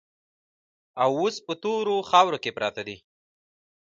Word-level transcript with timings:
او 1.03 1.11
اوس 1.21 1.35
په 1.45 1.53
تورو 1.63 1.95
خاورو 2.09 2.41
کې 2.43 2.51
پراته 2.57 2.81
دي. 2.87 2.97